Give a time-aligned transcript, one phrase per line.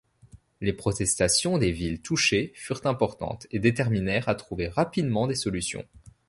[0.61, 5.85] Les protestations des villes touchées furent importantes et déterminèrent à trouver rapidement des solutions.